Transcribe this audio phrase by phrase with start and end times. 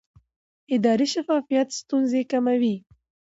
[0.75, 2.75] اداري شفافیت ستونزې کموي